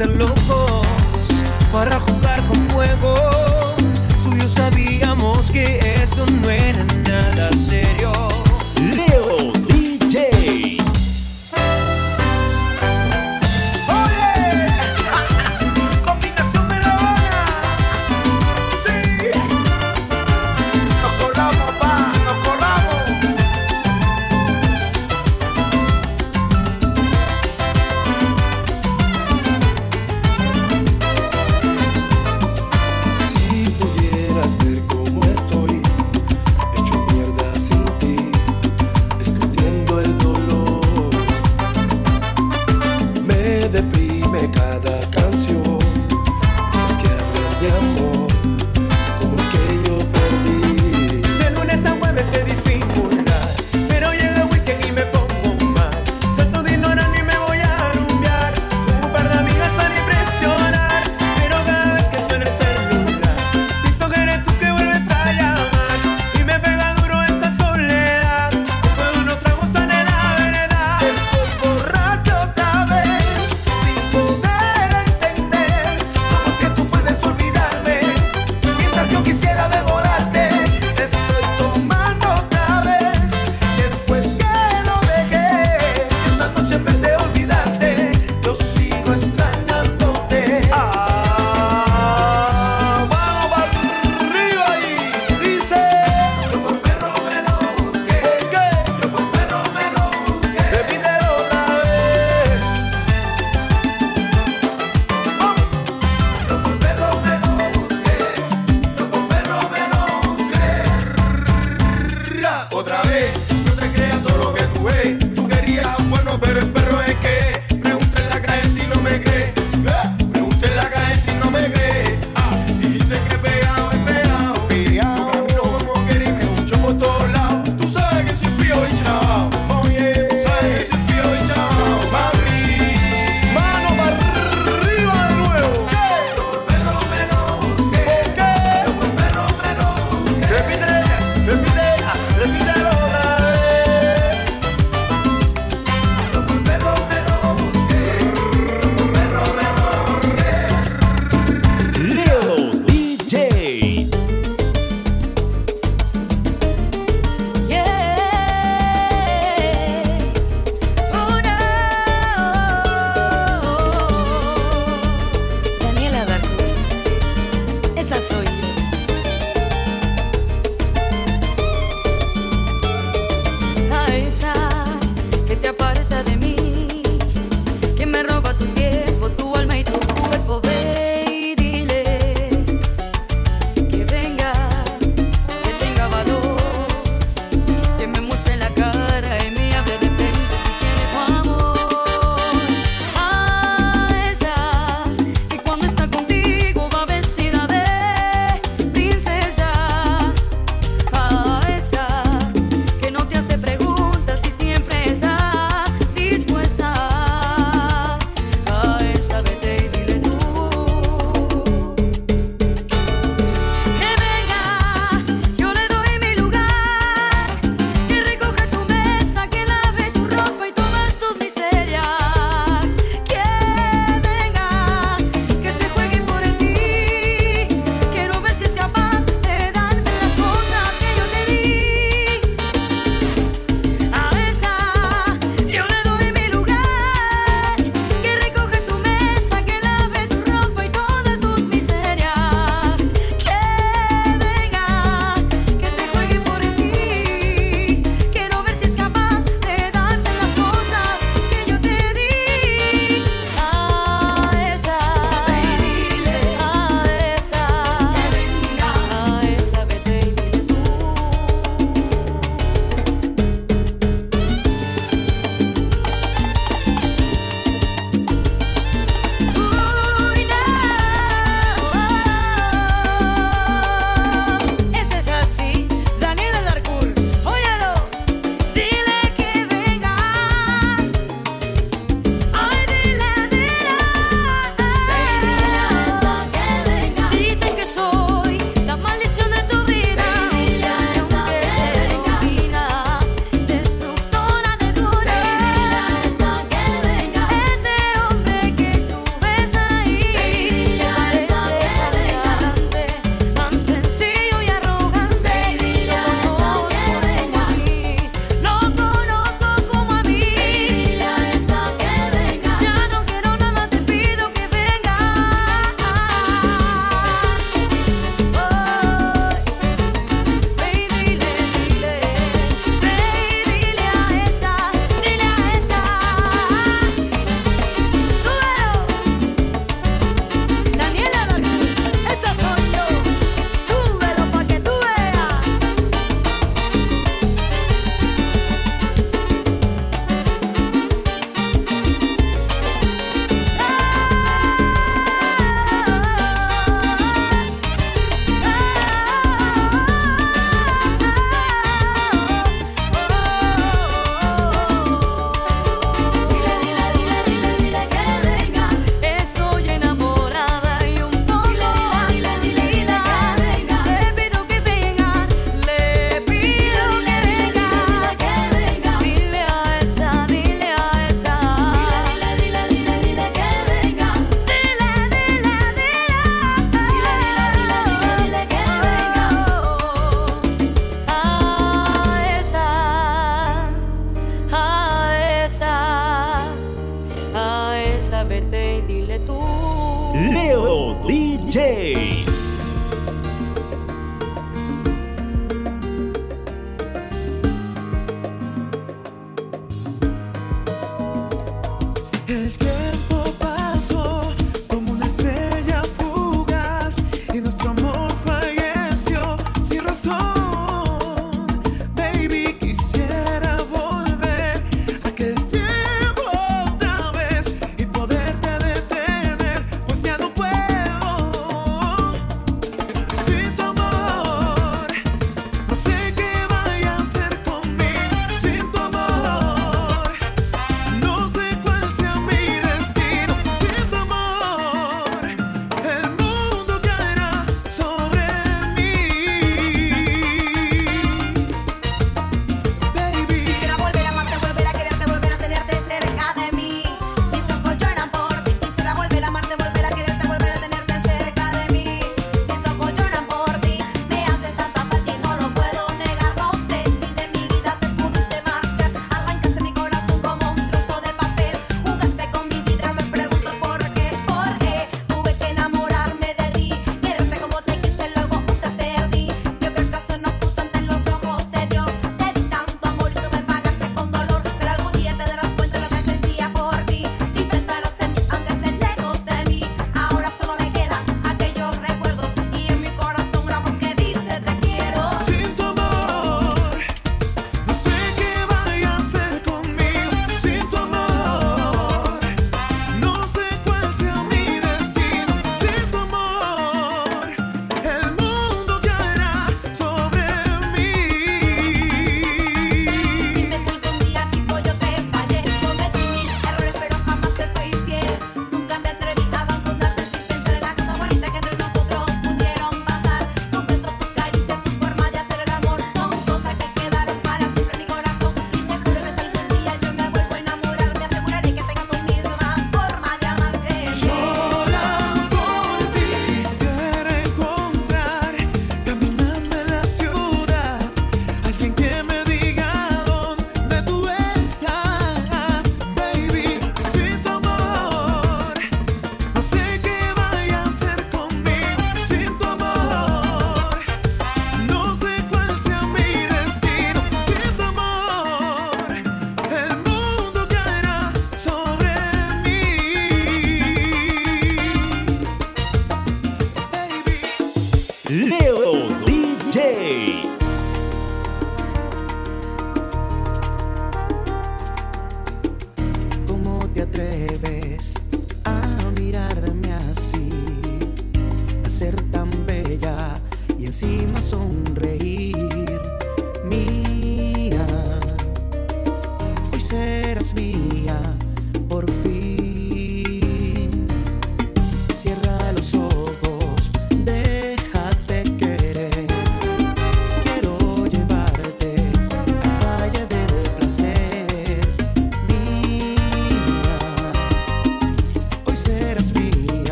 [0.00, 0.39] Tenemos que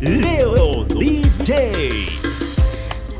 [0.00, 1.72] Leo DJ.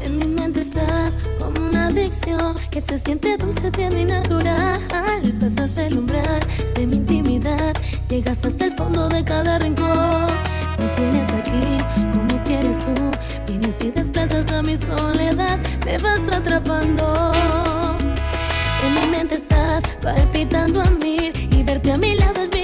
[0.02, 4.80] En mi mente estás como una adicción que se siente dulce, tierna y natural.
[5.38, 6.40] Pasas el umbral
[6.75, 7.75] de mi intimidad,
[8.08, 10.26] llegas hasta el fondo de cada rincón.
[10.78, 11.76] Me tienes aquí
[12.12, 12.95] como quieres tú,
[13.47, 17.32] vienes y desplazas a mi soledad, me vas atrapando.
[18.86, 22.59] En mi mente estás palpitando a mil y verte a mi lado es bien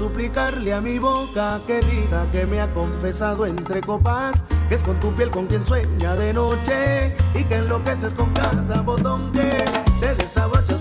[0.00, 4.98] suplicarle a mi boca que diga que me ha confesado entre copas, que es con
[4.98, 9.62] tu piel con quien sueña de noche y que enloqueces con cada botón que
[10.00, 10.79] te desabrochas